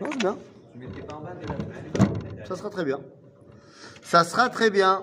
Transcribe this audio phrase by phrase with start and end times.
[0.00, 0.36] Non, c'est bien.
[2.46, 3.00] Ça sera très bien.
[4.02, 5.02] Ça sera très bien.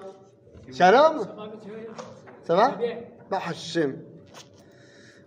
[0.73, 1.27] Shalom
[2.46, 2.77] Ça va
[3.30, 3.98] Bah Hashem.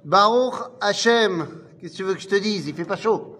[0.04, 1.46] Baruch Hashem.
[1.80, 2.66] Qu'est-ce que tu veux que je te dise?
[2.68, 3.38] Il fait pas chaud.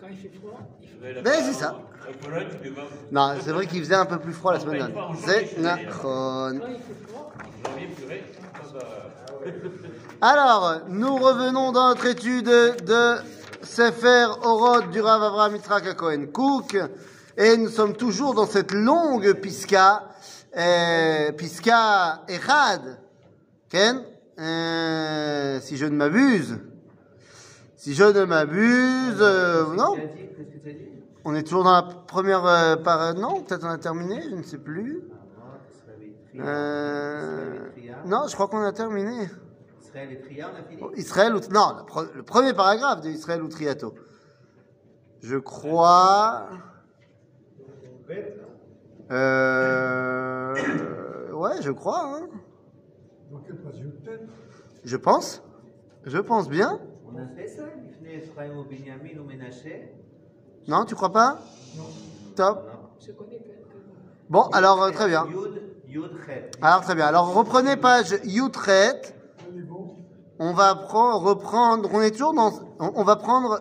[0.00, 1.78] Quand il fait froid, il fait Ben c'est ça.
[3.12, 5.10] Non, c'est vrai qu'il faisait un peu plus froid la semaine dernière.
[5.18, 6.60] C'est nachon.
[6.60, 7.32] fait froid,
[10.20, 13.16] Alors, nous revenons dans notre étude de
[13.62, 16.76] Sefer Orod du Rav Avraham Yitzhak Cohen Cook.
[17.36, 20.08] Et nous sommes toujours dans cette longue piska,
[20.56, 22.98] euh, piska Echad.
[23.68, 24.02] Ken?
[24.38, 26.58] Euh, Si je ne m'abuse.
[27.76, 29.96] Si je ne m'abuse, euh, non.
[31.24, 33.14] On est toujours dans la première euh, par...
[33.14, 35.02] Non, peut-être on a terminé, je ne sais plus.
[36.34, 39.28] Non, je crois qu'on a terminé.
[39.90, 41.52] Israël et Tria, ou...
[41.52, 43.94] Non, le, premier paragraphe de Israël ou Triato.
[45.20, 46.48] Je crois.
[49.10, 50.54] Euh...
[51.32, 52.04] Ouais, je crois.
[52.04, 52.28] Hein.
[54.84, 55.42] Je pense.
[56.04, 56.80] Je pense bien.
[60.68, 61.40] Non, tu crois pas?
[61.76, 61.84] Non.
[62.36, 62.70] Top.
[64.28, 65.26] Bon, alors euh, très bien.
[66.62, 67.06] Alors très bien.
[67.06, 69.19] Alors reprenez page Yudchet.
[70.40, 71.88] On va prendre, reprendre.
[71.92, 72.50] On est toujours dans.
[72.80, 73.60] On, on va prendre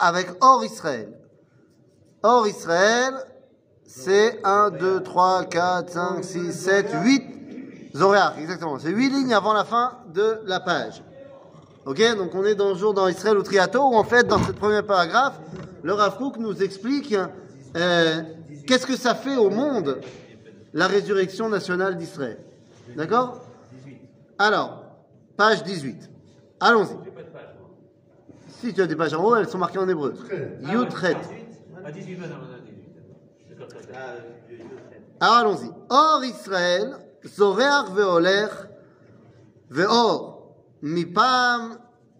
[0.00, 1.12] avec Or Israël.
[2.22, 3.14] Or Israël,
[3.86, 7.38] c'est 1, 2, 3, 4, 5, 6, 7, 8
[7.94, 8.78] Zoréach, exactement.
[8.78, 11.02] C'est 8 lignes avant la fin de la page.
[11.86, 14.42] Ok, donc on est dans le jour dans Israël ou Triato, où en fait, dans
[14.42, 15.40] ce premier paragraphe,
[15.82, 17.14] le Rav Kook nous explique
[17.76, 18.22] euh,
[18.66, 20.00] qu'est-ce que ça fait au monde
[20.74, 22.38] la résurrection nationale d'Israël.
[22.94, 23.40] D'accord?
[24.38, 24.82] Alors,
[25.36, 26.10] page 18.
[26.60, 26.96] Allons-y.
[28.48, 30.14] Si tu as des pages en haut, elles sont marquées en hébreu.
[30.62, 31.16] Yutret.
[35.20, 35.70] Alors ah, allons-y.
[35.90, 38.50] Or Israël, Zoreach ve'olech,
[39.70, 41.78] ve'or, mipam,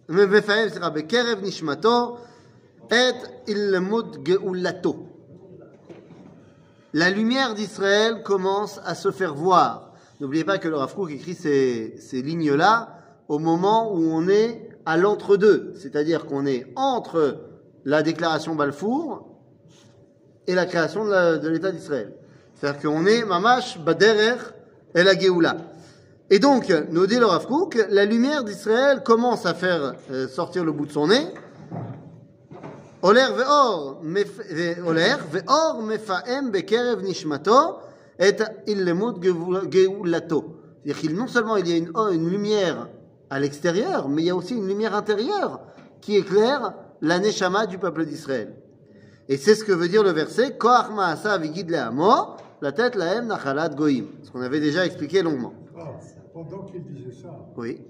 [0.08, 2.18] mefa'em, c'est rabbe, kerev nishmato,
[2.90, 3.12] et
[3.46, 5.06] illemut geulato.
[6.92, 9.92] La lumière d'Israël commence à se faire voir.
[10.20, 12.97] N'oubliez pas que le Rav écrit ces, ces lignes-là
[13.28, 15.74] au moment où on est à l'entre-deux.
[15.76, 17.38] C'est-à-dire qu'on est entre
[17.84, 19.28] la déclaration Balfour
[20.46, 22.14] et la création de l'État d'Israël.
[22.54, 24.36] C'est-à-dire qu'on est mamash baderer
[24.94, 25.56] et la Géoula.
[26.30, 30.64] Et donc, nous dit le Rav Kook, la lumière d'Israël commence à faire euh, sortir
[30.64, 31.26] le bout de son nez.
[33.00, 34.02] Oler ve'or,
[34.86, 37.78] oler ve'or mefaem bekerev nishmato
[38.18, 40.56] et illemut geulato.
[40.82, 42.88] C'est-à-dire qu'il non seulement il y a une lumière
[43.30, 45.60] à l'extérieur, mais il y a aussi une lumière intérieure
[46.00, 48.54] qui éclaire la neshama du peuple d'Israël.
[49.28, 51.38] Et c'est ce que veut dire le verset Koach ma'asa
[52.60, 54.04] la tête lahem nachalat goim.
[54.22, 55.52] Ce qu'on avait déjà expliqué longuement.
[55.78, 55.90] Ah,
[56.32, 57.82] pendant qu'il disait ça, Oui.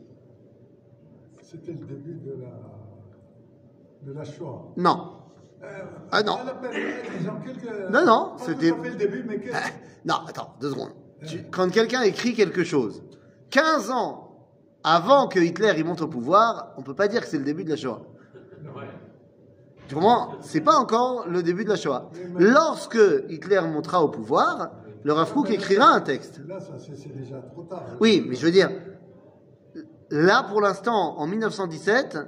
[1.41, 4.72] c'était le début de la, de la Shoah.
[4.76, 5.12] Non.
[5.62, 5.66] Euh,
[6.10, 6.38] Ah, non.
[6.44, 6.53] la
[7.44, 9.53] quelques- Non, non, c'était- début, mais qu'est-ce
[10.05, 10.93] Non, attends, deux secondes.
[11.50, 13.03] Quand quelqu'un écrit quelque chose,
[13.50, 14.28] 15 ans
[14.84, 17.65] avant que Hitler y monte au pouvoir, on peut pas dire que c'est le début
[17.65, 18.00] de la Shoah.
[19.89, 20.37] Tu comprends?
[20.43, 22.11] C'est pas encore le début de la Shoah.
[22.39, 24.71] Lorsque Hitler montera au pouvoir,
[25.03, 26.41] le Rav Kook écrira un texte.
[26.47, 27.84] Là, c'est déjà trop tard.
[28.00, 28.71] Oui, mais je veux dire,
[30.11, 32.19] là pour l'instant, en 1917,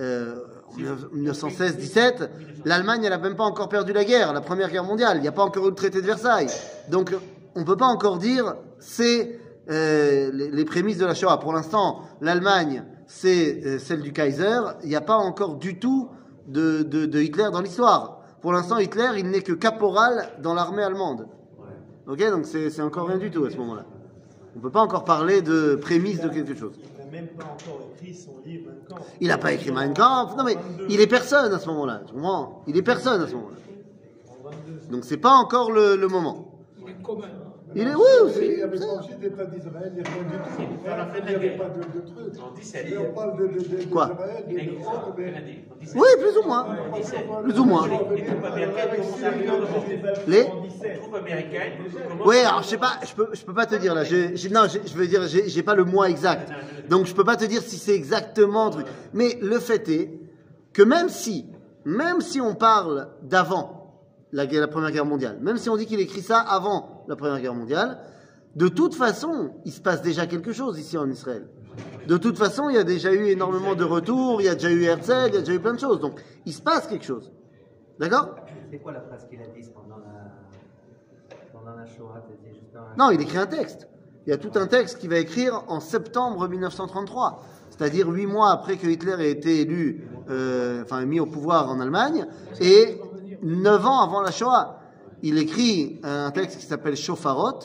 [0.00, 0.36] euh,
[0.68, 2.28] en 1916-17,
[2.64, 5.18] l'Allemagne, elle n'a même pas encore perdu la guerre, la Première Guerre mondiale.
[5.18, 6.48] Il n'y a pas encore eu le traité de Versailles.
[6.88, 7.14] Donc,
[7.54, 9.38] on ne peut pas encore dire c'est
[9.70, 11.38] euh, les, les prémices de la Shoah.
[11.38, 14.58] Pour l'instant, l'Allemagne, c'est euh, celle du Kaiser.
[14.82, 16.08] Il n'y a pas encore du tout
[16.46, 18.20] de, de- de Hitler dans l'histoire.
[18.40, 21.28] Pour l'instant, Hitler, il n'est que caporal dans l'armée allemande.
[22.08, 23.84] Ok, donc c'est c'est encore rien du tout à ce moment-là.
[24.54, 26.72] On ne peut pas encore parler de prémices de quelque chose.
[26.82, 29.06] Il n'a même pas encore écrit son livre Mein Kampf.
[29.20, 30.36] Il n'a pas écrit Mein Kampf.
[30.36, 30.56] Non, mais
[30.88, 32.00] il est personne à ce moment-là.
[32.06, 33.56] Tu comprends Il est personne à ce moment-là.
[34.90, 36.48] Donc c'est pas encore le, le moment.
[36.82, 37.26] Il est commun.
[37.74, 38.02] Il est oui,
[38.42, 41.68] Il n'y avait pas aussi d'État d'Israël, il n'y a de Il n'y avait pas
[41.68, 42.42] de, de truc.
[42.42, 42.86] En 17.
[42.90, 45.34] Mais on parle de, de, de, Quoi d'Israël, de, Il est de, grand, de, quelle
[45.36, 45.96] année En 17.
[45.96, 46.66] Oui, plus ou moins.
[46.92, 47.20] En 17.
[47.44, 47.86] Plus ou moins.
[47.86, 49.30] Les troupes américaines.
[50.26, 50.44] Les
[50.98, 51.72] troupes américaines
[52.24, 54.02] Oui, alors je sais pas, je peux, je peux pas te dire là.
[54.04, 56.50] J'ai- non, je veux dire, j'ai j'ai pas le mois exact,
[56.88, 58.70] donc je peux pas te dire si c'est exactement.
[59.12, 60.18] Mais le fait est
[60.72, 61.46] que même si,
[61.84, 63.94] même si on parle d'avant
[64.32, 67.40] la, la Première Guerre mondiale, même si on dit qu'il écrit ça avant la Première
[67.40, 67.98] Guerre mondiale,
[68.56, 71.46] de toute façon, il se passe déjà quelque chose ici en Israël.
[72.06, 74.70] De toute façon, il y a déjà eu énormément de retours, il y a déjà
[74.70, 76.00] eu Herzl, il y a déjà eu plein de choses.
[76.00, 77.30] Donc, il se passe quelque chose.
[77.98, 78.36] D'accord?
[78.70, 82.22] C'est quoi la phrase qu'il a dit pendant la, pendant la Shoah?
[82.28, 83.88] C'était juste un- Non, il écrit un texte.
[84.26, 88.50] Il y a tout un texte qu'il va écrire en septembre 1933, c'est-à-dire huit mois
[88.52, 92.26] après que Hitler ait été élu, euh, enfin mis au pouvoir en Allemagne,
[92.60, 93.00] et
[93.42, 94.79] neuf ans avant la Shoah.
[95.22, 97.58] Il écrit un texte qui s'appelle Shofarot.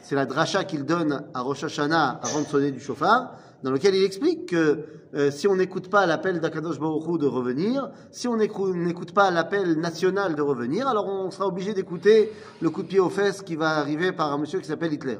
[0.00, 3.94] C'est la dracha qu'il donne à Rosh Hashanah avant de sonner du chauffard, dans lequel
[3.94, 4.84] il explique que
[5.14, 9.30] euh, si on n'écoute pas l'appel d'Akadosh Baruch de revenir, si on n'écou- n'écoute pas
[9.30, 13.42] l'appel national de revenir, alors on sera obligé d'écouter le coup de pied aux fesses
[13.42, 15.18] qui va arriver par un monsieur qui s'appelle Hitler.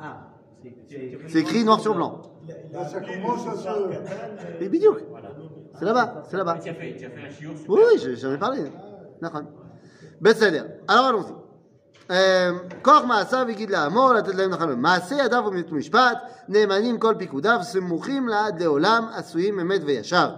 [0.00, 0.28] Ah,
[1.28, 2.22] c'est- écrit noir sur blanc.
[2.72, 4.64] Là, ça commence à se.
[4.64, 4.96] Et bidou.
[5.78, 6.58] C'est là-bas, c'est là-bas.
[6.62, 7.70] Tu as fait, tu as fait un chiot super.
[7.74, 8.62] Oui, oui, j'ai- j'en ai parlé.
[9.20, 9.42] D'accord.
[10.21, 10.65] בסדר.
[10.87, 11.41] Alors allons-y.
[12.11, 12.51] אה,
[12.81, 14.81] כוח מעשיו הגיד לעמו לתת להם נחלום.
[14.81, 16.17] מעשה ידיו ומת משפט,
[16.49, 20.29] נאמנים כל פיקודיו, סמוכים לעד לעולם, עשויים אמת וישר.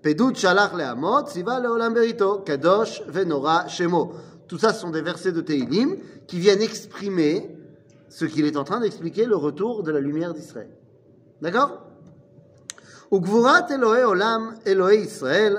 [0.00, 4.12] פדות שלח לעמו, ציווה לעולם בריתו, קדוש ונורא שמו.
[4.46, 5.96] Tout ça, ce sont des versets de Teilim
[6.26, 7.50] qui viennent exprimer
[8.10, 10.68] ce qu'il est en train d'expliquer, le retour de la lumière d'Israël.
[11.40, 11.70] D'accord
[13.12, 15.56] וגבורת אלוהי עולם, אלוהי ישראל,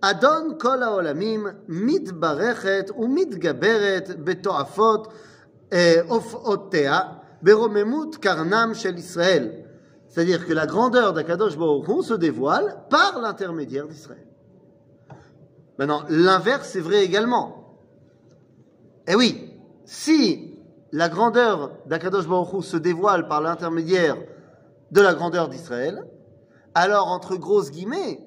[0.00, 5.08] אדון כל העולמים, מתברכת ומתגברת בתועפות
[5.72, 7.00] אה, הופעותיה,
[7.42, 9.48] ברוממות קרנם של ישראל.
[10.08, 14.26] C'est-à-dire que la grandeur d'Akadosh Baruch Hu se dévoile par l'intermédiaire d'Israël.
[15.78, 17.78] Maintenant, l'inverse est vrai également.
[19.06, 19.52] Eh oui,
[19.84, 20.56] si
[20.92, 24.16] la grandeur d'Akadosh Baruch Hu se dévoile par l'intermédiaire
[24.90, 26.02] de la grandeur d'Israël,
[26.74, 28.20] alors entre grosses guillemets,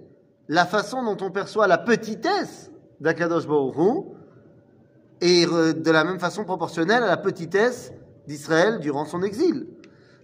[0.49, 2.70] la façon dont on perçoit la petitesse
[3.00, 4.06] d'Akadosh Baruch
[5.20, 7.93] est euh, de la même façon proportionnelle à la petitesse
[8.26, 9.67] d'Israël durant son exil.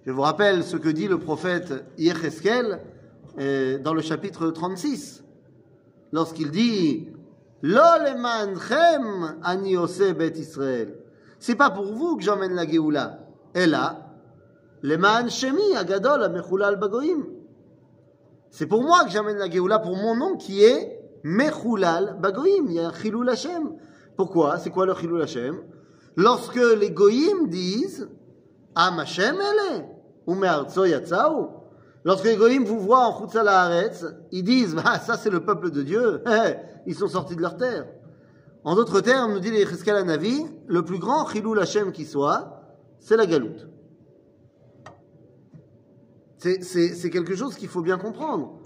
[0.06, 2.80] Je vous rappelle ce que dit le prophète Yecheskel
[3.38, 5.24] euh, dans le chapitre 36,
[6.12, 7.08] lorsqu'il dit
[10.36, 10.94] Israël.
[11.38, 13.20] C'est pas pour vous que j'emmène la Géoula.
[13.54, 14.06] Et là,
[14.82, 17.26] leman shemi agadol amechulal bagoim.
[18.50, 22.66] C'est pour moi que j'amène la Géoula, pour mon nom qui est Mechulal Bagoim.
[22.66, 23.72] Il y a Chilul Hashem.
[24.16, 24.58] Pourquoi?
[24.58, 25.60] C'est quoi le Chilul Hashem?
[26.16, 28.08] Lorsque les Goïm disent
[28.74, 29.86] Am Hashem ele
[30.26, 31.50] ou Me'artso yatzau.
[32.04, 35.70] Lorsque les Goïm vous voient en Chutzal Haaretz, ils disent bah, Ça, c'est le peuple
[35.70, 36.22] de Dieu.
[36.28, 36.54] Eh,
[36.86, 37.86] Ils sont sortis de leur terre.
[38.64, 39.64] En d'autres termes, nous dit les
[40.04, 42.62] Navi, le plus grand Chilul Hashem qui soit,
[42.98, 43.68] c'est la galoute.
[46.40, 48.58] C'est- quelque chose qu'il faut bien comprendre.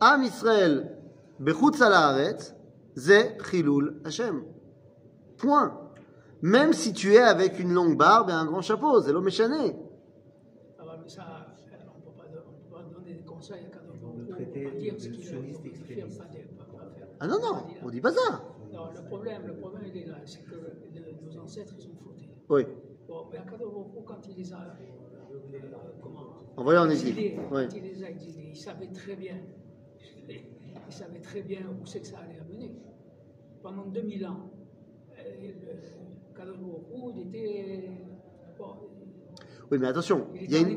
[0.00, 0.96] Am Israël,
[1.40, 1.82] Bechutz
[2.96, 4.44] Ze Chilul Hashem.
[5.36, 5.80] Point.
[6.42, 9.74] Même si tu es avec une longue barbe et un grand chapeau, c'est l'homme échané.
[10.78, 11.24] Ah bah, mais ça,
[11.92, 15.32] on ne peut pas donner des conseils à traité on peut dire ce qu'il faut
[16.16, 16.84] pas.
[17.18, 18.42] Ah non, non, on dit pas ça.
[18.72, 20.54] Non, le problème, le problème, il est là, c'est que
[21.24, 22.28] nos ancêtres, ils ont fauté.
[22.48, 22.64] Oui,
[23.08, 25.68] Bon, mais Hu, quand il les a, euh,
[26.02, 27.08] comment envoyé en exil.
[27.10, 27.62] exilés, Oui.
[27.74, 29.36] il les a exilés, il savait très bien,
[30.28, 32.74] il savait très bien où c'est que ça allait amener.
[33.62, 34.50] Pendant 2000 ans,
[35.18, 37.90] euh, le Kadosh Hu, il était,
[38.58, 38.66] bon,
[39.70, 40.76] Oui, mais attention, il il y a une...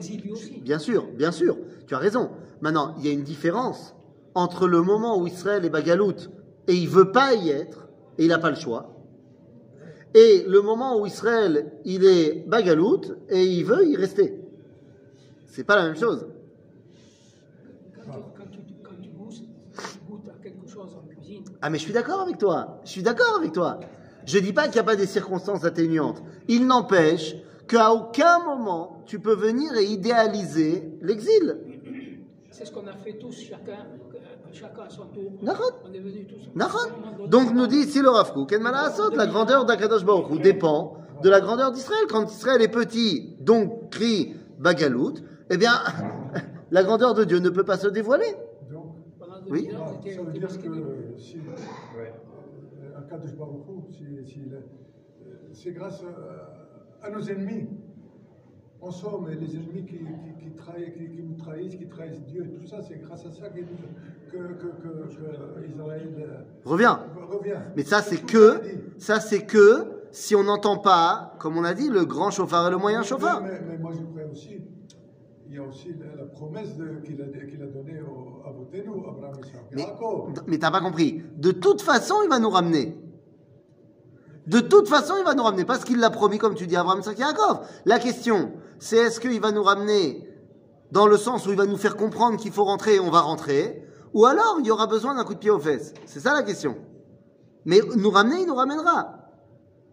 [0.64, 2.32] Bien sûr, bien sûr, tu as raison.
[2.62, 3.96] Maintenant, il y a une différence
[4.34, 6.30] entre le moment où Israël est bagalout
[6.68, 7.88] et il veut pas y être
[8.18, 8.96] et il n'a pas le choix,
[10.14, 14.42] et le moment où Israël il est bagalout et il veut y rester.
[15.50, 16.28] C'est pas la même chose.
[17.96, 21.70] Quand, tu, quand, tu, quand tu goûtes, tu goûtes à quelque chose en cuisine, Ah
[21.70, 22.80] mais je suis d'accord avec toi.
[22.86, 23.80] Je suis d'accord avec toi.
[24.26, 26.22] Je dis pas qu'il n'y a pas des circonstances atténuantes.
[26.48, 27.36] Il n'empêche
[27.68, 31.58] qu'à aucun moment tu peux venir et idéaliser l'exil.
[32.52, 33.88] c'est ce qu'on a fait tous, chacun,
[34.52, 35.32] chacun à son tour.
[35.42, 35.80] D'accord.
[35.84, 36.50] On est venus tous.
[36.56, 37.28] Nahon.
[37.28, 38.34] Donc nous dit ici le Rav
[39.16, 42.06] la grandeur d'Akadosh Baruch Hu dépend de la grandeur d'Israël.
[42.08, 45.16] Quand Israël est petit, donc crie Bagalout,
[45.50, 45.74] eh bien,
[46.72, 48.36] la grandeur de Dieu ne peut pas se dévoiler.
[48.72, 49.64] Donc, Pendant Oui.
[49.64, 50.72] 2000 ans, on était, ça veut dire que si, euh,
[52.96, 53.02] un
[54.26, 54.62] si le- euh,
[55.54, 56.02] c'est grâce
[57.02, 57.68] à, à nos ennemis.
[58.82, 62.50] En somme, les ennemis qui, qui, qui, trahissent, qui, qui nous trahissent, qui trahissent Dieu,
[62.58, 67.02] tout ça, c'est grâce à ça que, que, que, que- que Israël euh, Reviens.
[67.30, 67.58] revient.
[67.76, 68.62] Mais ça, c'est que,
[68.98, 72.72] ça, c'est que si on n'entend pas, comme on a dit, le grand chauffard et
[72.72, 73.42] le moyen chauffard.
[73.44, 74.62] Mais, mais moi, je crois aussi,
[75.50, 76.68] il y a aussi la, la promesse
[77.04, 77.26] qu'il a,
[77.66, 78.00] donnée
[78.46, 79.36] à Botenu, Abraham,
[79.72, 79.88] Mais,
[80.46, 81.24] mais t'as pas compris.
[81.38, 82.96] De toute façon, il va nous ramener.
[84.46, 85.66] De toute façon, il va nous ramener.
[85.66, 87.62] Parce qu'il l'a promis, comme tu dis, Abraham, Yaakov.
[87.86, 90.30] La question, c'est est-ce qu'il va nous ramener
[90.92, 93.22] dans le sens où il va nous faire comprendre qu'il faut rentrer et on va
[93.22, 95.96] rentrer Ou alors, il y aura besoin d'un coup de pied aux fesses?
[96.06, 96.78] C'est ça la question.
[97.66, 99.16] Mais nous ramener, il nous ramènera.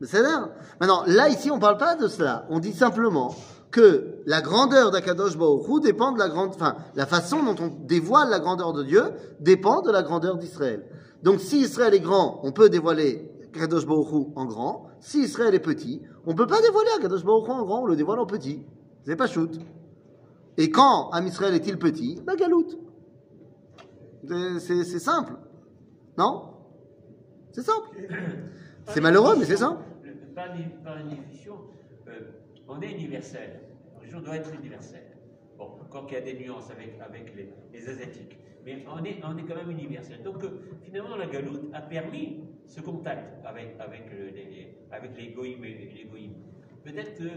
[0.02, 0.50] C'est là.
[0.80, 2.46] Maintenant, là, ici, on parle pas de cela.
[2.50, 3.34] On dit simplement
[3.76, 7.68] que la grandeur d'Akadosh Baruch Hu dépend de la grande, enfin, la façon dont on
[7.85, 9.02] dévoile la grandeur de Dieu
[9.38, 10.87] dépend de la grandeur d'Israël.
[11.23, 14.87] Donc, si Israël est grand, on peut dévoiler Akadosh Baruch Hu en grand.
[15.00, 17.97] Si Israël est petit, on peut pas dévoiler Akadosh Baruch Hu en grand, on le
[17.97, 18.64] dévoile en petit.
[19.04, 19.61] C'est pas shoot.
[20.56, 22.78] Et quand Am Israël est-il petit Bah, galoute.
[24.59, 25.35] C'est- simple.
[26.16, 26.45] Non
[27.52, 27.90] C'est simple.
[28.87, 29.83] C'est malheureux, mais c'est simple.
[32.09, 32.12] Euh,
[32.68, 33.65] on est universel.
[34.25, 35.06] Doit être universelle.
[35.58, 38.38] Bon, encore qu'il y a des nuances avec, avec les, les Asiatiques.
[38.64, 40.22] Mais on est, on est quand même universel.
[40.25, 40.48] Donc, euh,
[40.82, 46.30] finalement, la galoute a permis ce contact avec, avec, le- les, avec les et les.
[46.84, 47.28] Peut-être que,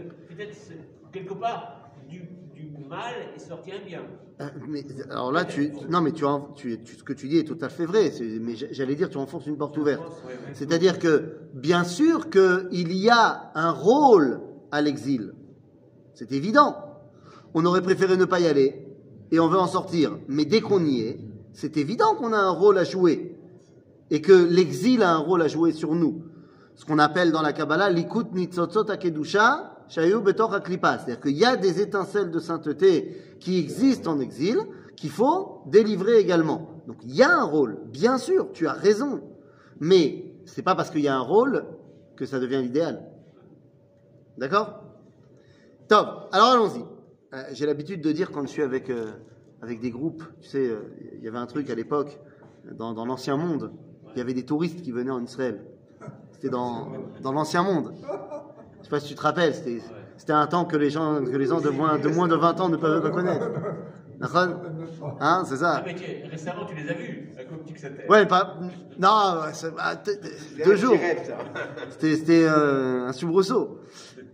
[1.12, 2.22] quelque part, du,
[2.54, 4.02] du mal est sorti un bien.
[4.40, 7.38] Euh, Mais, alors là, tu, non, mais tu, en- tu, tu- ce que tu dis
[7.38, 8.10] est tout à fait vrai.
[8.40, 10.00] Mais j'allais dire, tu enfonces une porte ouverte.
[10.26, 10.38] Ouais, ouais.
[10.54, 14.40] C'est-à-dire que, bien sûr qu'il y a un rôle
[14.72, 15.32] à l'exil.
[16.14, 16.76] C'est évident.
[17.54, 18.86] On aurait préféré ne pas y aller
[19.30, 20.18] et on veut en sortir.
[20.28, 21.20] Mais dès qu'on y est,
[21.52, 23.36] c'est évident qu'on a un rôle à jouer
[24.10, 26.22] et que l'exil a un rôle à jouer sur nous.
[26.74, 30.50] Ce qu'on appelle dans la Kabbalah l'ikut nitzotzot akedusha shayu betor.
[30.50, 34.58] C'est-à-dire qu'il y a des étincelles de sainteté qui existent en exil
[34.96, 36.82] qu'il faut délivrer également.
[36.86, 39.22] Donc il y a un rôle, bien sûr, tu as raison.
[39.78, 41.64] Mais c'est pas parce qu'il y a un rôle
[42.16, 43.02] que ça devient l'idéal.
[44.38, 44.82] D'accord?
[45.90, 46.28] Top.
[46.30, 46.84] Alors allons-y.
[47.34, 49.10] Euh, J'ai l'habitude de dire quand je suis avec, euh,
[49.60, 50.82] avec des groupes, tu sais, euh,
[51.18, 52.20] il y avait un truc à l'époque,
[52.70, 53.72] dans, dans l'ancien monde,
[54.14, 55.64] il y avait des touristes qui venaient en Israël.
[56.30, 56.92] C'était dans,
[57.22, 57.92] dans l'ancien monde.
[58.78, 59.80] Je sais pas si tu te rappelles, c'était
[60.16, 62.60] c'était un temps que les gens, que les gens de, moins, de moins de 20
[62.60, 63.48] ans ne peuvent pas connaître.
[64.20, 64.48] D'accord?
[65.18, 65.82] Hein, c'est ça
[66.30, 67.30] récemment, tu les as vus.
[68.08, 68.58] Ouais, pas.
[68.98, 69.08] Non,
[69.78, 70.20] ah, t-
[70.62, 70.94] deux jours.
[71.90, 73.80] C'était c'était, euh, un soubresaut.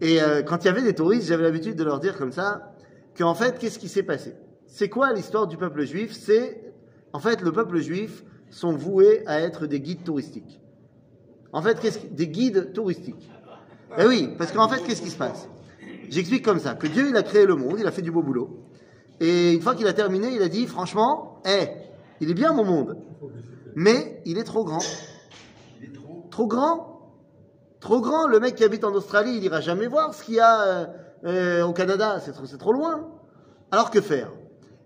[0.01, 2.73] Et euh, quand il y avait des touristes, j'avais l'habitude de leur dire comme ça
[3.17, 4.35] qu'en fait, qu'est-ce qui s'est passé?
[4.67, 6.13] C'est quoi l'histoire du peuple juif?
[6.13, 6.61] C'est
[7.13, 10.61] en fait le peuple juif sont voués à être des guides touristiques.
[11.53, 13.31] En fait, qu'est-ce des guides touristiques?
[13.99, 15.49] Eh oui, parce qu'en fait, qu'est-ce qui se passe?
[16.11, 18.23] J'explique comme ça que Dieu, il a créé le monde, il a fait du beau
[18.23, 18.65] boulot.
[19.21, 21.69] Et une fois qu'il a terminé, il a dit franchement, eh,
[22.21, 22.99] il est bien mon monde,
[23.75, 24.83] mais il est trop grand.
[26.31, 26.96] trop grand?
[27.87, 28.27] Trop grand.
[28.27, 30.87] Le mec qui habite en Australie, il ira jamais voir ce qu'il y a euh,
[31.25, 32.19] euh, au Canada.
[32.21, 33.07] C'est trop, trop loin.
[33.71, 34.33] Alors que faire?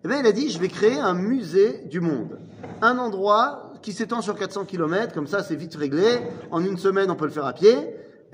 [0.05, 2.39] Eh bien, il a dit, je vais créer un musée du monde.
[2.83, 6.21] Un endroit qui s'étend sur 400 km, comme ça c'est vite réglé.
[6.51, 7.75] En une semaine, on peut le faire à pied.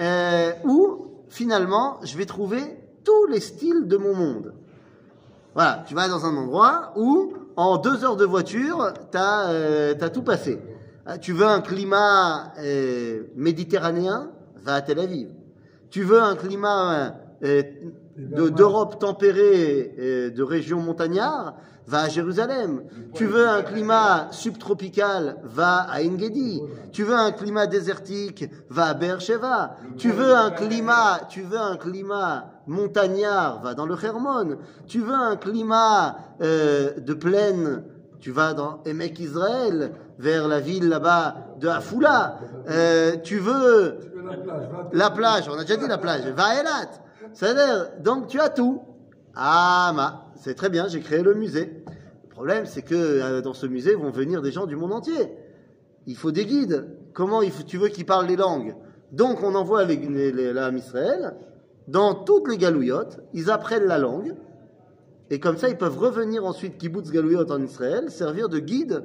[0.01, 2.61] Euh, où, finalement, je vais trouver
[3.05, 4.53] tous les styles de mon monde.
[5.55, 10.23] Voilà, tu vas dans un endroit où, en deux heures de voiture, tu as, tout
[10.25, 10.59] passé.
[11.21, 12.53] Tu veux un climat
[13.37, 14.33] méditerranéen?
[14.75, 15.29] À Tel Aviv.
[15.91, 17.63] Tu veux un climat euh,
[18.17, 21.55] de- d'Europe tempérée, euh, de régions montagnards
[21.89, 22.83] Va à Jérusalem.
[23.15, 26.61] Tu veux un climat subtropical Va à Engedi.
[26.91, 29.77] Tu veux un climat désertique Va à Beersheba.
[29.97, 34.57] Tu veux un climat, tu veux un climat montagnard Va dans le Hermon.
[34.89, 37.85] Tu veux un climat euh, de plaine
[38.19, 42.39] tu vas dans Emek Israël, vers la ville là-bas de Afula.
[42.69, 43.99] Euh, tu veux
[44.93, 46.27] la plage, on a déjà dit la plage.
[46.29, 46.91] Va Elat.
[47.33, 48.83] C'est-à-dire, donc tu as tout.
[49.35, 51.85] Ah, ma, c'est très bien, j'ai créé le musée.
[52.25, 55.37] Le problème, c'est que euh, dans ce musée vont venir des gens du monde entier.
[56.07, 56.87] Il faut des guides.
[57.13, 58.75] Comment tu veux qu'ils parlent les langues?
[59.13, 61.35] Donc on envoie les, les, les- Israël
[61.89, 64.35] dans toutes les galouillottes, ils apprennent la langue,
[65.31, 69.05] et comme ça ils peuvent revenir ensuite kibbutz galouillot en Israël, servir de guide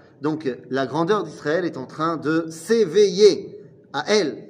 [0.21, 3.57] Donc la grandeur d'Israël est en train de s'éveiller.
[3.93, 4.47] À elle,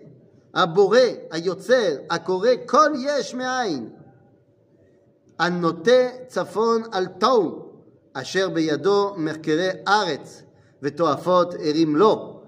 [0.53, 3.85] à Boré, à Yotzer, à Koré, Kol Yesh Me'ain,
[5.39, 7.71] à Noté Tzafon Al Taou,
[8.13, 10.45] Asher Beyado Merkere Aretz,
[10.81, 12.43] Vetoafot Erim Lo,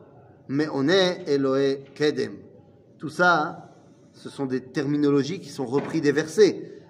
[0.49, 2.33] Meone Eloé Kedem.
[2.99, 3.71] Tout ça,
[4.13, 6.82] ce sont des terminologies qui sont reprises des versets.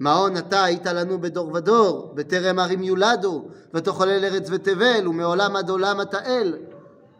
[0.00, 6.00] מעון אתה היית לנו בדור ודור, בטרם ערים יולדו, ותחולל ארץ ותבל, ומעולם עד עולם
[6.00, 6.58] אתה אל.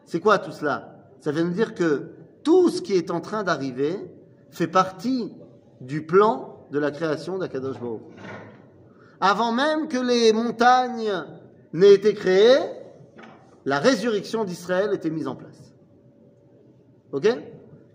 [0.07, 2.11] C'est quoi tout cela Ça veut nous dire que
[2.45, 3.99] tout ce qui est en train d'arriver,
[4.51, 5.33] fait partie
[5.81, 8.01] du plan de la création d'Akadosh Baruch.
[8.01, 8.13] Hu.
[9.21, 11.13] Avant même que les montagnes
[11.73, 12.61] n'aient été créées,
[13.65, 15.75] la résurrection d'Israël était mise en place.
[17.13, 17.29] Ok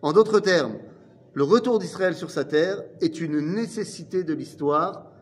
[0.01, 0.77] En d'autres termes,
[1.36, 5.12] le retour d'Israël sur sa terre est une nécessité de l'histoire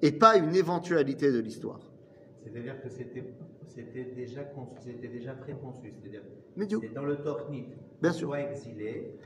[0.00, 1.80] et pas une éventualité de l'histoire.
[2.42, 3.34] C'est-à-dire que c'était
[4.16, 4.40] déjà,
[5.02, 5.92] déjà préconçu.
[6.00, 6.22] C'est-à-dire
[6.80, 7.66] c'est dans le Tornit.
[8.00, 8.28] Bien On sûr.
[8.28, 9.18] soit exilé,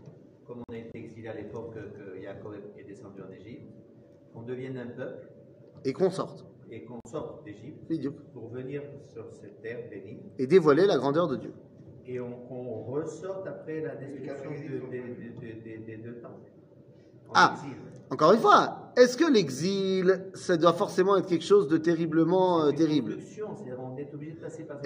[0.45, 1.79] comme on a été exilé à l'époque que,
[2.17, 3.71] que Yaakov est descendu en Égypte,
[4.35, 5.29] qu'on devienne un peuple
[5.85, 6.45] Et qu'on sorte.
[6.73, 8.83] et qu'on sorte d'Égypte pour venir
[9.13, 11.53] sur cette terre bénie Et dévoiler la grandeur de Dieu.
[12.09, 16.29] Et on- qu'on ressorte après la destruction de- des- temps.
[17.29, 17.55] En Ah.
[17.57, 17.77] exil.
[18.11, 22.71] Encore une fois, est-ce que l'exil, ça doit forcément être quelque chose de terriblement euh,
[22.73, 23.19] terrible?
[23.79, 24.79] on est obligé de passer par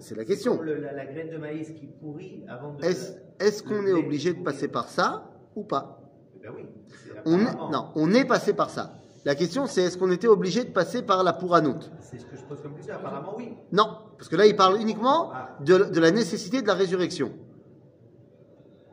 [0.00, 0.56] c'est- la question.
[0.56, 2.82] Comme le- la, la graine de maïs qui pourrit avant de.
[2.84, 6.00] Est-ce qu'on est obligé de passer par ça ou pas?
[6.42, 6.62] Ben oui.
[6.88, 7.70] c'est on est, apparemment.
[7.70, 8.94] Non, on est passé par ça.
[9.24, 12.36] La question, c'est est-ce qu'on était obligé de passer par la Pouranout C'est ce que
[12.36, 12.94] je pose comme question.
[12.94, 13.50] Apparemment, oui.
[13.70, 15.30] Non, parce que là, il parle uniquement
[15.64, 17.32] de, de la nécessité de la résurrection.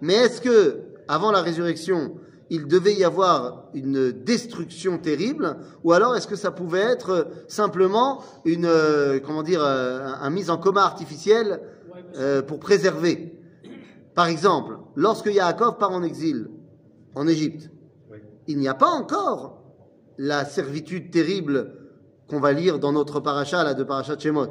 [0.02, 2.16] Mais est-ce que, avant la résurrection,
[2.50, 8.22] il devait y avoir une destruction terrible, ou alors est-ce que ça pouvait être simplement
[8.46, 11.62] une, euh, comment dire, euh, un, un mise en coma artificiel
[11.94, 13.34] Ouais, mais euh, pour préserver?
[14.14, 16.50] Par exemple, lorsque Yaakov part en exil
[17.16, 17.70] en Égypte,
[18.12, 18.18] Oui.
[18.48, 19.57] il n'y a pas encore
[20.18, 21.74] la servitude terrible
[22.28, 24.50] qu'on va lire dans notre paracha, là, de paracha Shemot.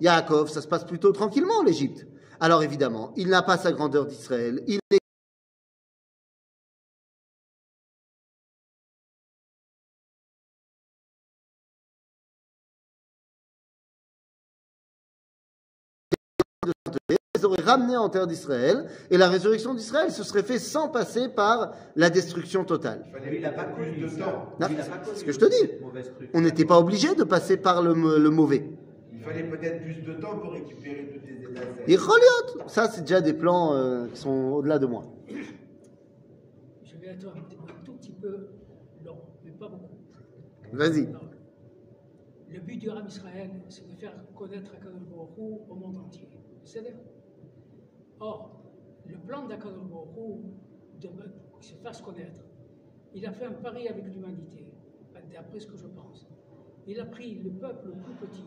[0.00, 2.06] Yaakov, ça se passe plutôt tranquillement en Égypte.
[2.40, 4.62] Alors évidemment, il n'a pas sa grandeur d'Israël.
[4.66, 4.80] Il
[17.54, 21.72] aurait ramenés en terre d'Israël, et la résurrection d'Israël se serait fait sans passer par
[21.96, 23.04] la destruction totale.
[23.32, 24.52] Il n'a pas connu de temps.
[24.60, 25.70] C'est- ce que je te dis.
[26.34, 28.68] On n'était pas obligé de passer par le, le mauvais.
[29.12, 31.84] Il fallait peut-être plus de temps pour récupérer toutes les étincelles.
[31.86, 35.04] Et Choliot, ça c'est déjà des plans euh, qui sont au-delà de moi.
[35.28, 38.48] je vais être un, tout petit peu
[39.04, 39.94] long, mais pas beaucoup.
[40.72, 41.08] Vas-y.
[42.50, 45.30] Le but du Ram Israël, c'est de faire connaître Akadosh Baruch
[45.70, 46.28] au monde entier.
[46.64, 46.94] C'est-à-dire
[48.20, 48.50] Or,
[49.06, 49.48] le plan Hu,
[51.00, 51.08] de
[51.60, 52.44] se faire se connaître,
[53.14, 54.66] il a fait un pari avec l'humanité,
[55.32, 56.26] d'après ce que je pense.
[56.86, 58.46] Il a pris le peuple le plus petit,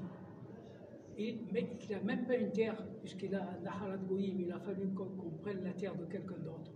[1.17, 4.87] et, mais qui n'a même pas une terre, puisqu'il a Nahalat Goïm, il a fallu
[4.93, 6.71] qu'on prenne la terre de quelqu'un d'autre,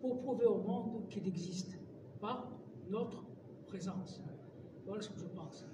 [0.00, 1.78] pour prouver au monde qu'il existe
[2.20, 2.50] par
[2.88, 3.24] notre
[3.66, 4.22] présence.
[4.84, 5.66] Voilà ce que je pense.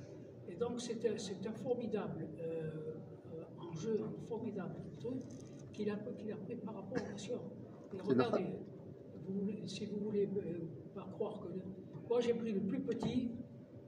[0.48, 2.94] Et donc c'est un, c'est un formidable euh,
[3.34, 5.22] euh, enjeu, un formidable truc
[5.76, 7.96] qu'il a, qu'il a pris par rapport aux.
[7.96, 8.46] Et regardez,
[9.28, 11.48] vous si vous voulez euh, pas croire que...
[12.08, 13.30] Moi j'ai pris le plus petit,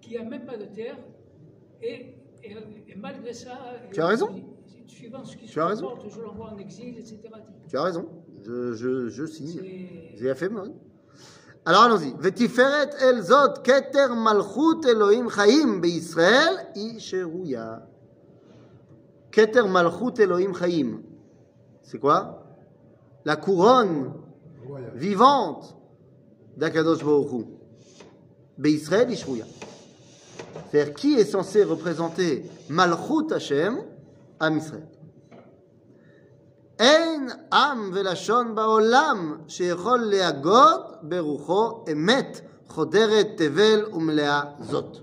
[0.01, 0.97] qui n'a même pas de terre,
[1.83, 2.57] et, et,
[2.89, 3.59] et malgré ça...
[3.93, 4.29] Tu as raison.
[4.87, 5.95] Suivant ce qui se Tu as raison.
[6.09, 7.21] je l'envoie en exil, etc.
[7.69, 8.09] Tu as raison,
[8.43, 9.61] je, je, je signe.
[10.17, 10.65] C'est fait, moi.
[11.67, 12.15] Alors allons-y.
[12.19, 17.87] Vetiferet el zot keter malchut Elohim chaim beIsraël isheruya.
[19.31, 21.03] Keter malchut Elohim chaim
[21.88, 22.44] C'est quoi
[23.26, 24.14] La couronne
[24.68, 24.92] Royal.
[24.96, 25.76] vivante
[26.58, 27.46] d'Akadosh Baruch Hu.
[28.58, 29.46] Be'Israël Ishruya.
[30.70, 33.78] C'est-à-dire qui est censé représenter Malchut Hashem
[34.40, 34.88] Am Israël.
[36.80, 44.98] אין עם ולשון בעולם שיכול להגות ברוחו אמת חודרת תבל ומלאה זאת.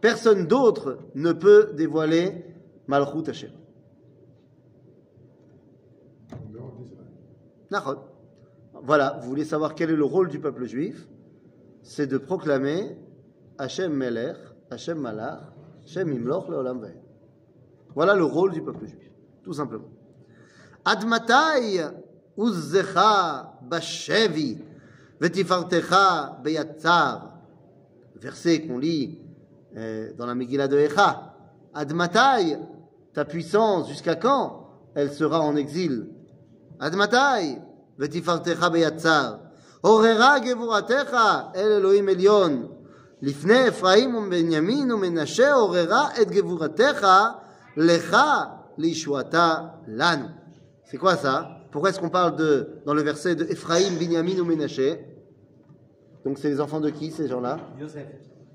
[0.00, 2.44] Personne d'autre ne peut dévoiler
[2.88, 3.50] Malchut Hashem.
[8.83, 11.07] Voilà, vous voulez savoir quel est le rôle du peuple juif
[11.81, 12.97] C'est de proclamer
[13.57, 14.37] Hachem Melech,
[14.69, 15.41] Hachem Malach,
[15.83, 16.99] Hachem Imloch Leolam Vaed.
[17.95, 19.11] Voilà le rôle du peuple juif,
[19.43, 19.89] tout simplement.
[20.83, 21.81] Admatai
[22.37, 24.57] uzzecha bashevi
[25.19, 27.31] vetifartecha beyatzar.
[28.15, 29.19] Verset qu'on lit
[29.77, 31.33] euh, dans la Megillah de Echa.
[31.73, 32.57] Admatai,
[33.13, 34.65] ta puissance, jusqu'à quand
[34.95, 36.07] elle sera en exil?
[36.78, 37.58] עד מתי?
[37.98, 39.34] ותפארתך ביצר.
[39.80, 41.16] עוררה גבורתך
[41.56, 42.66] אל אלוהים עליון.
[43.22, 47.06] לפני אפרים ובנימין ומנשה עוררה את גבורתך
[47.76, 48.16] לך
[48.78, 49.54] לישועתה
[49.88, 50.26] לנו.
[50.84, 54.44] C'est quoi ça Pourquoi est-ce qu'on parle de, dans le verset de Ephraim, Binyamin ou
[54.44, 55.04] Ménaché
[56.24, 58.06] Donc c'est les enfants de qui ces gens-là Yosef,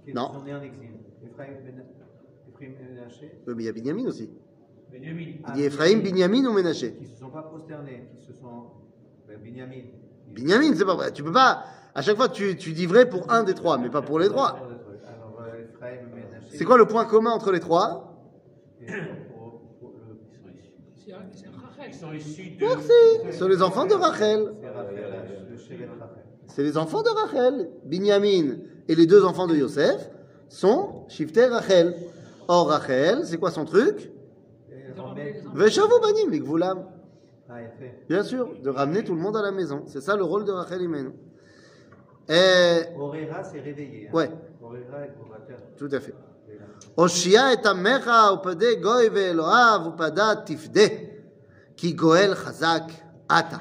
[0.03, 0.33] qui Non.
[0.33, 0.89] sont nés en exil.
[1.23, 1.83] Ephraim Ben
[2.49, 4.29] Ephraim Ben Menaché, Euh, Mais il y a Binyamin aussi.
[4.92, 8.64] Il dit Ephraim, Binyamin ou Ménaché qui ne se sont pas prosternés, qui se sont.
[9.28, 9.82] Ben, Binyamin,
[10.32, 11.12] Binyamin, c'est pas vrai.
[11.12, 11.64] Tu peux pas.
[11.94, 14.28] À chaque fois, tu, tu dis vrai pour un des trois, mais pas pour les
[14.28, 14.58] trois.
[14.60, 15.64] Euh.
[16.52, 18.06] C'est quoi le point commun entre les trois.
[21.86, 22.64] Ils sont issus de.
[22.64, 23.32] Merci.
[23.32, 24.52] Ce sont les enfants de Rachel.
[26.46, 27.70] C'est les enfants de Rachel.
[27.84, 28.56] Binyamin
[28.88, 30.10] et les deux enfants de Yosef
[30.48, 31.96] sont Shifter Rachel.
[32.48, 34.10] Or, Rachel, c'est quoi son truc
[34.70, 35.00] Et De Rambek.
[35.00, 35.09] ramener les enfants.
[35.53, 36.85] Veshavu banim, les gvulam.
[37.49, 38.05] Ah, il fait.
[38.09, 39.83] Bien sûr, de ramener tout le monde à la maison.
[39.87, 41.11] C'est ça le rôle de Rachel Imenu.
[42.27, 44.07] Et, Orera, c'est réveillé.
[44.07, 44.15] hein.
[44.15, 44.31] ouais,
[44.61, 45.57] Orera et Orateur.
[45.77, 46.15] tout à fait.
[46.95, 50.81] הושיע את עמך ופדה גוי ואלוהיו ופדה תפדה
[51.77, 52.81] כי גואל חזק
[53.27, 53.57] אתה.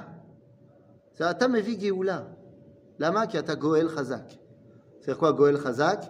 [1.17, 2.23] זה אתה מביא גאולה.
[2.99, 3.27] למה?
[3.27, 4.23] כי אתה גואל חזק.
[5.03, 6.01] C'est quoi גואל חזק?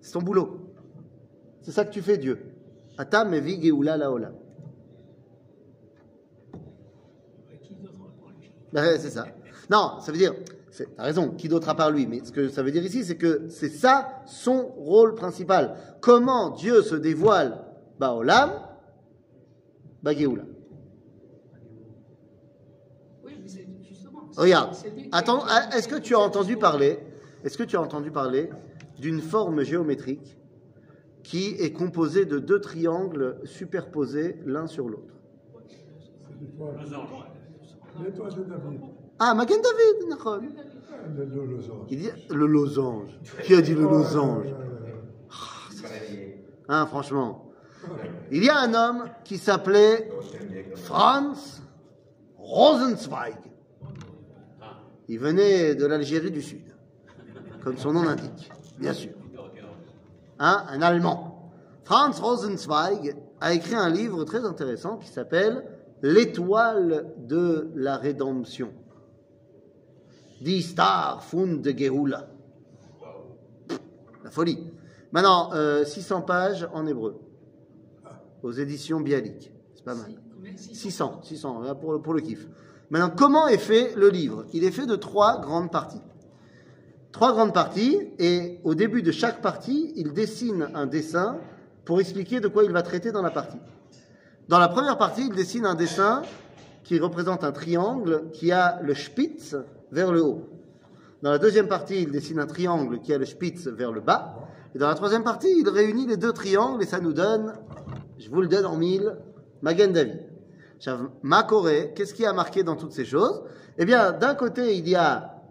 [0.00, 0.48] C'est ton boulot.
[1.62, 2.36] C'est ça que tu fais Dieu.
[3.00, 4.32] אתה מביא גאולה לעולם.
[8.73, 9.25] Ben, c'est ça.
[9.69, 10.33] Non, ça veut dire,
[10.71, 12.07] c'est- t'as raison, qui d'autre à part lui?
[12.07, 15.75] Mais ce que ça veut dire ici, c'est que c'est ça son rôle principal.
[16.01, 17.63] Comment Dieu se dévoile?
[17.99, 18.51] Baolam
[20.01, 20.43] Bagéoula.
[23.25, 24.21] Oui, mais c'est justement.
[24.37, 24.73] Regarde,
[25.11, 25.43] attends,
[25.75, 26.99] est-ce que tu as entendu parler
[27.43, 28.49] Est-ce que tu as entendu parler
[28.99, 30.37] d'une forme géométrique
[31.23, 35.13] qui est composée de deux triangles superposés l'un sur l'autre?
[35.67, 35.77] C'est
[38.03, 38.29] l'étoile.
[38.29, 38.35] Losange.
[38.35, 38.81] L'étoile de David.
[39.19, 40.41] Ah, Magen David, Nachon.
[41.15, 41.87] Le, le losange.
[41.89, 43.19] Il dit le losange.
[43.43, 44.45] Qui a dit le losange?
[45.83, 46.45] Réveillé.
[46.67, 47.51] Hein, franchement.
[48.31, 50.09] Il y a un homme qui s'appelait
[50.75, 51.61] Franz
[52.37, 53.35] Rosenzweig.
[55.07, 56.71] Il venait de l'Algérie du Sud,
[57.63, 59.13] comme son nom l'indique, bien sûr.
[60.37, 61.51] Hein, un Allemand.
[61.83, 65.65] Franz Rosenzweig a écrit un livre très intéressant qui s'appelle
[66.01, 68.71] L'étoile de la rédemption.
[70.41, 71.73] Die Star von de.
[74.23, 74.59] La folie.
[75.11, 77.19] Maintenant, euh, 600 pages en hébreu,
[78.43, 79.51] aux éditions Bialik.
[79.73, 80.11] C'est pas mal.
[80.35, 82.47] Combien 600, 600, là, pour, pour le kiff.
[82.89, 84.45] Maintenant, comment est fait le livre?
[84.53, 86.01] Il est fait de trois grandes parties.
[87.11, 91.39] Trois grandes parties, et au début de chaque partie, il dessine un dessin
[91.85, 93.57] pour expliquer de quoi il va traiter dans la partie.
[94.49, 96.23] Dans la première partie, il dessine un dessin
[96.83, 99.55] qui représente un triangle qui a le spitz
[99.91, 100.49] vers le haut.
[101.21, 104.33] Dans la deuxième partie, il dessine un triangle qui a le spitz vers le bas.
[104.73, 107.53] Et dans la troisième partie, il réunit les deux triangles et ça nous donne,
[108.17, 109.17] je vous le donne en mille,
[109.61, 110.23] Magen David.
[110.79, 113.43] Chav- Makoré, qu'est-ce qui a marqué dans toutes ces choses?
[113.77, 115.43] Eh bien, d'un côté, il y a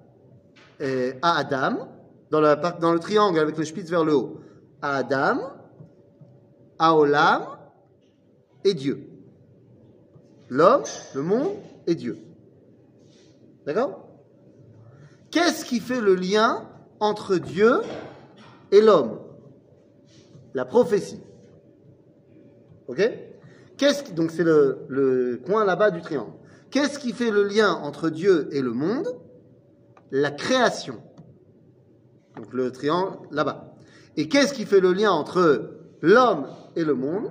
[0.81, 1.87] euh, Adam,
[2.33, 4.41] dans, le triangle avec le spitz vers le haut,
[4.83, 5.39] Adam,
[6.81, 7.58] à Olam
[8.65, 9.09] et Dieu.
[10.49, 11.53] L'homme, le monde
[11.87, 12.19] et Dieu.
[13.67, 14.09] D'accord?
[15.31, 16.69] Qu'est-ce qui fait le lien
[17.01, 17.81] entre Dieu
[18.73, 19.19] et l'homme?
[20.55, 21.21] La prophétie.
[22.89, 23.03] Ok?
[23.77, 26.33] Qu'est-ce qui- Donc c'est le, le coin là-bas du triangle.
[26.71, 29.09] Qu'est-ce qui fait le lien entre Dieu et le monde?
[30.11, 31.03] La création.
[32.37, 33.75] Donc le triangle là-bas.
[34.17, 37.31] Et qu'est-ce qui fait le lien entre l'homme et le monde?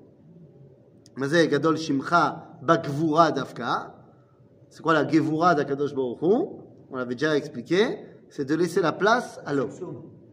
[4.69, 7.97] C'est quoi la Gevura d'Akadosh Baruch On l'avait déjà expliqué.
[8.29, 9.71] C'est de laisser la place à l'homme.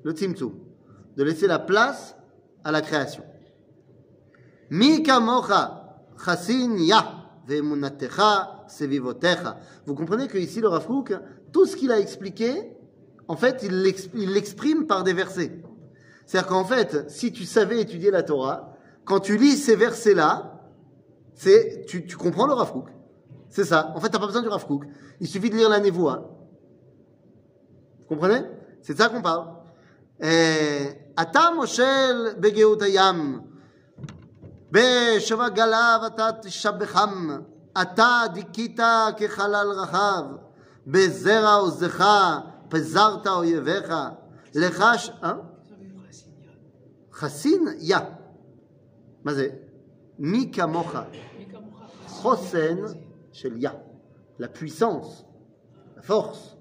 [0.05, 0.55] Le Tzimtzum.
[1.17, 2.17] De laisser la place
[2.65, 3.25] à la création.
[4.71, 7.05] Mika Mocha Chasinya
[7.47, 9.59] Vemunatecha Sevivotecha.
[9.87, 11.13] Vous comprenez que ici le Rafrouk,
[11.53, 12.77] tout ce qu'il a expliqué,
[13.27, 15.61] en fait, il l'exprime par des versets.
[16.27, 20.58] C'est-à-dire qu'en fait, si tu savais étudier la Torah, quand tu lis ces versets-là,
[21.38, 22.90] c'est tu, tu comprends le Rav Kook.
[23.50, 23.92] C'est ça.
[23.96, 24.84] En fait, t'as pas besoin du Rav Kook.
[25.20, 26.30] Il suffit de lire la Névoa.
[28.00, 28.42] Vous comprenez
[28.82, 29.48] C'est de ça qu'on parle.
[31.22, 33.42] אתה מושל בגאות הים,
[34.72, 37.30] בשבע גליו אתה תשבחם,
[37.82, 38.80] אתה דיכית
[39.18, 40.24] כחלל רחב,
[40.88, 42.06] בזרע עוזך
[42.70, 43.94] פזרת אויביך,
[44.56, 45.10] לך ש...
[45.24, 45.34] אה?
[47.14, 47.98] חסין יא.
[49.24, 49.48] מה זה?
[50.20, 50.96] מי כמוך?
[52.23, 52.95] Chosen
[53.33, 53.83] chez Ya,
[54.39, 55.25] la puissance,
[55.97, 56.57] la force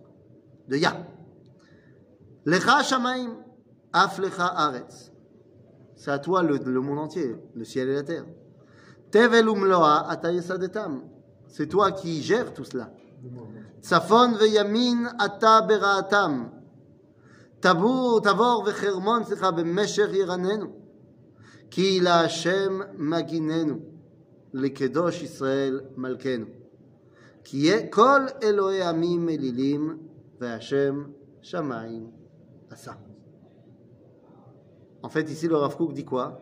[0.67, 1.05] de Ya.
[2.45, 3.37] Lecha Shamaim,
[3.91, 5.11] Aflecha Aretz.
[5.95, 8.25] C'est à toi le, monde entier, le ciel et la terre.
[9.11, 11.03] Tevel Umloa Atayesadetam.
[11.47, 12.91] C'est toi qui gères tout cela.
[13.81, 16.51] Tsafon veyamin ata beraatam.
[17.59, 20.69] Tabur, tavor vechermon, c'est Mesher Yiranenu.
[21.69, 23.81] Ki la Hashem maginenu.
[24.56, 26.46] לקדוש ישראל מלכנו.
[27.44, 29.98] כי יהיה כל אלוהי עמים אלילים,
[30.40, 31.04] והשם
[31.42, 32.10] שמיים
[32.70, 32.92] עשה.
[35.04, 36.40] En fait, ici, le Rav Kook dit quoi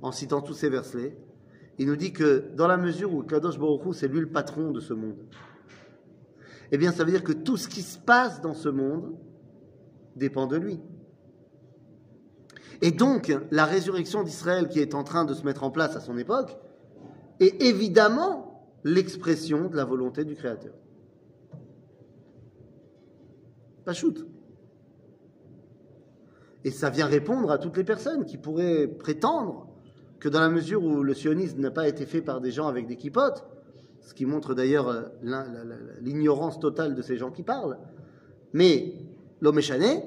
[0.00, 1.14] En citant tous ces versets,
[1.78, 4.70] il nous dit que dans la mesure où Kadosh Baruch Hu, c'est lui le patron
[4.70, 5.18] de ce monde,
[6.72, 9.14] eh bien, ça veut dire que tout ce qui se passe dans ce monde
[10.16, 10.80] dépend de lui.
[12.80, 16.00] Et donc, la résurrection d'Israël qui est en train de se mettre en place à
[16.00, 16.56] son époque
[17.39, 20.73] est évidemment l'expression de la volonté du Créateur.
[23.85, 24.25] Pas shoot.
[26.63, 29.67] Et ça vient répondre à toutes les personnes qui pourraient prétendre
[30.19, 32.87] que dans la mesure où le sionisme n'a pas été fait par des gens avec
[32.87, 33.43] des kippotes,
[33.99, 35.03] ce qui montre d'ailleurs euh,
[36.01, 37.77] l'ignorance totale de ces gens qui parlent,
[38.53, 38.95] mais
[39.41, 40.03] l'homme échané,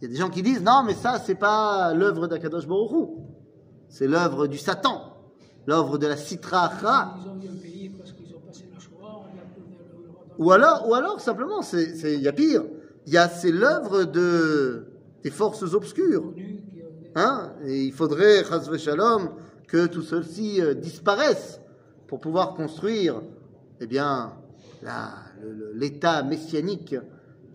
[0.00, 2.92] il y a des gens qui disent non, mais ça, c'est pas l'œuvre d'Akadosh Baruch
[2.92, 3.06] Hu.
[3.88, 5.13] c'est l'œuvre du Satan,
[5.66, 7.16] l'œuvre de la Sitra Achra.
[7.22, 10.02] Ils ont eu un pays parce qu'ils ont passé la Shoah, on a plus de-
[10.02, 12.64] le droit Ou alors, ou alors simplement, il y a pire,
[13.06, 14.86] il y a, c'est l'œuvre de,
[15.22, 16.32] des forces obscures.
[17.14, 17.52] Hein?
[17.64, 19.30] Et il faudrait, chas shalom,
[19.68, 21.60] que tout ceci euh, disparaisse
[22.06, 23.22] pour pouvoir construire,
[23.80, 24.32] eh bien,
[25.74, 26.96] l'État messianique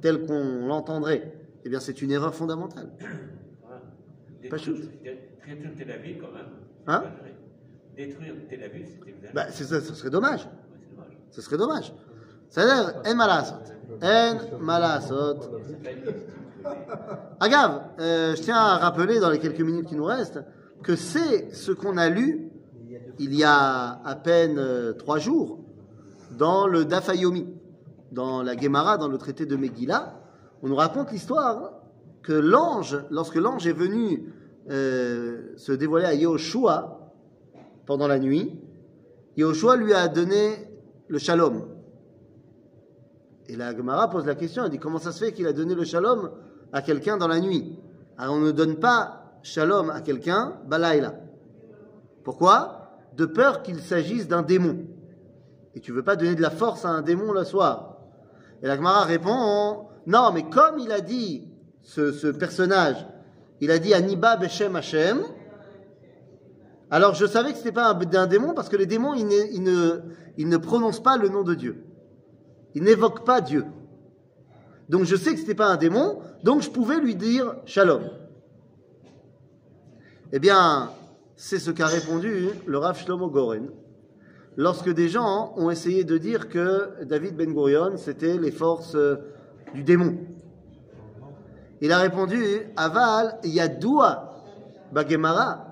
[0.02, 1.34] tel qu'on l'entendrait.
[1.66, 2.90] Eh bien, c'est une erreur fondamentale.
[4.50, 4.78] Pas détruire
[5.78, 6.46] Tel Aviv, quand même.
[6.88, 7.04] Hein?
[8.00, 9.34] Détruire Tel Aviv, c'est exagéré.
[9.34, 10.48] Bah, c'est ça, ce serait dommage.
[11.32, 11.94] Ce serait dommage.
[12.50, 13.56] C'est-à-dire, en malasot.
[14.02, 15.38] En malasot.
[17.42, 20.40] Agave, euh, je tiens à rappeler dans les quelques minutes qui nous restent
[20.82, 22.50] que c'est ce qu'on a lu
[23.20, 25.60] il y a à peine euh, trois jours
[26.38, 27.54] dans le Dafayomi,
[28.14, 30.22] dans la Gemara, dans le traité de Megillah.
[30.64, 31.74] On nous raconte l'histoire
[32.22, 34.34] que l'ange, lorsque l'ange est venu
[34.70, 36.99] euh, se dévoiler à Yehoshua
[37.90, 38.54] pendant la nuit,
[39.36, 40.70] Yehoshua lui a donné
[41.08, 41.66] le shalom.
[43.48, 45.74] Et la Gemara pose la question, elle dit comment ça se fait qu'il a donné
[45.74, 46.30] le shalom
[46.72, 47.80] à quelqu'un dans la nuit?
[48.16, 51.16] Alors on ne donne pas shalom à quelqu'un balaïla.
[52.24, 52.92] Pourquoi?
[53.16, 54.86] De peur qu'il s'agisse d'un démon.
[55.74, 57.98] Et tu veux pas donner de la force à un démon le soir.
[58.62, 61.48] Et la Gemara répond non, mais comme il a dit
[61.82, 63.04] ce, ce personnage,
[63.62, 65.24] il a dit Aniba Beshem Hashem.
[66.92, 69.28] Alors je savais que ce n'était pas un, démon parce que les démons ils
[69.64, 71.84] ne, prononcent pas le nom de Dieu.
[72.74, 73.66] Ils n'évoquent pas Dieu.
[74.90, 78.10] Donc je sais que ce n'était pas un démon, donc je pouvais lui dire Shalom.
[80.32, 80.92] Eh bien,
[81.36, 83.70] c'est ce qu'a répondu le Rav Shlomo Goren
[84.58, 89.16] lorsque des gens ont essayé de dire que David Ben Gurion c'était les forces euh,
[89.74, 90.18] du démon.
[91.82, 92.44] Il a répondu
[92.76, 94.44] Aval Yadoua
[94.92, 95.69] Bagemara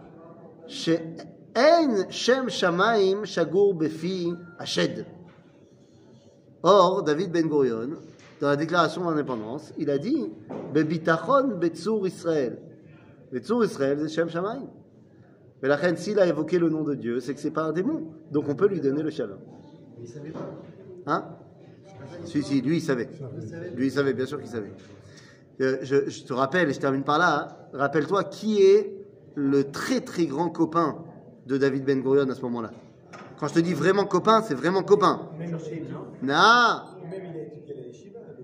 [6.64, 7.98] Or, David Ben Gurion,
[8.42, 10.32] dans la déclaration d'indépendance, il a dit
[10.74, 12.60] Bebitachon Betsur Israël.
[13.32, 14.68] Betsur Israël, c'est Shem Shamaim.
[15.62, 17.72] Mais la reine, s'il a évoqué le nom de Dieu, c'est que c'est pas un
[17.72, 18.04] démon.
[18.32, 19.40] Donc on peut lui donner le shalom.
[20.00, 20.52] Il savait pas.
[21.08, 21.26] Hein
[22.26, 23.10] Si, si, lui il savait.
[23.76, 24.72] Lui il savait, bien sûr qu'il savait.
[25.62, 27.78] Euh, je, je te rappelle, et je termine par là, hein.
[27.78, 28.97] rappelle-toi qui est
[29.38, 30.98] le très très grand copain
[31.46, 32.72] de David Ben Gurion à ce moment-là.
[33.40, 35.30] Quand je te dis vraiment copain, c'est vraiment copain.
[35.38, 35.52] Même
[36.24, 36.82] non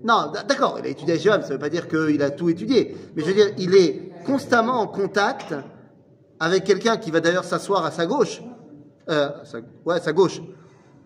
[0.04, 2.30] Non d'accord, il a étudié à Yeshiva, mais ça ne veut pas dire qu'il a
[2.30, 2.94] tout étudié.
[3.16, 5.52] Mais je veux dire, il est constamment en contact
[6.38, 8.40] avec quelqu'un qui va d'ailleurs s'asseoir à sa gauche.
[9.08, 10.40] Euh, à sa, ouais, à sa gauche.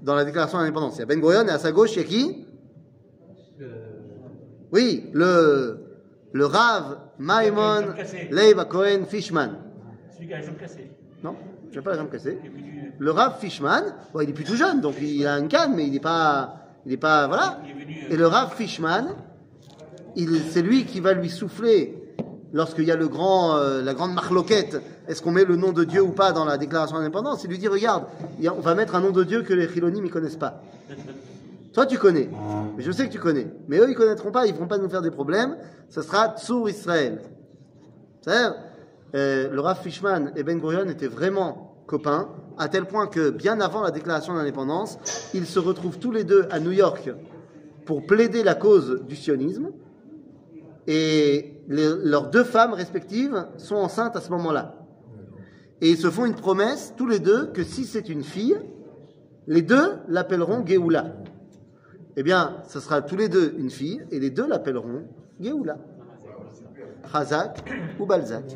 [0.03, 0.97] Dans la déclaration d'indépendance.
[0.97, 2.47] Il y a Ben Gurion et à sa gauche, il y a qui?
[4.71, 5.81] Oui, le,
[6.33, 7.95] le Rav Maimon
[8.31, 9.68] Leiva Cohen Fishman.
[10.19, 10.91] Celui qui a la jambe cassée?
[11.23, 11.35] Non,
[11.71, 12.39] je n'ai pas la jambe cassée.
[12.43, 15.75] Du- Le Rav Fishman, bon, il est plus tout jeune, donc il a une canne,
[15.77, 17.61] mais il n'est pas, il est pas, voilà.
[17.65, 19.15] Il est venu, euh, Et le Rav Fishman,
[20.17, 21.95] il, c'est lui qui va lui souffler
[22.53, 24.81] lorsqu'il y a le grand, euh, la grande marloquette.
[25.07, 27.45] Est-ce qu'on met le nom de Dieu ou pas dans la déclaration d'indépendance?
[27.45, 28.05] Il lui dit regarde,
[28.41, 30.61] il a- on va mettre un nom de Dieu que les Chilonim ne connaissent pas.
[31.73, 32.29] Toi, tu connais,
[32.77, 33.47] mais je sais que tu connais.
[33.69, 35.57] Mais eux, ils connaîtront pas, ils vont pas nous faire des problèmes.
[35.89, 37.21] Ça sera Tsur Israël.
[38.21, 38.55] C'est-à-dire,
[39.15, 43.61] euh, le Rav Fishman et Ben Gurion étaient vraiment copains, à tel point que bien
[43.61, 44.99] avant la déclaration d'indépendance,
[45.35, 47.11] ils se retrouvent tous les deux à New York
[47.87, 49.71] pour plaider la cause du sionisme.
[50.87, 54.75] Et leurs deux femmes respectives sont enceintes à ce moment-là.
[55.81, 58.59] Et ils se font une promesse, tous les deux, que si c'est une fille,
[59.47, 61.15] les deux l'appelleront Géoula.
[62.17, 65.05] Eh bien, ce sera tous les deux une fille, et les deux l'appelleront
[65.41, 65.79] Géoula.
[67.05, 67.59] خازات
[68.01, 68.55] وبلزات